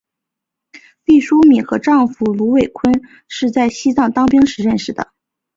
[1.03, 5.13] 毕淑敏和丈夫芦书坤是在西藏当兵时认识的。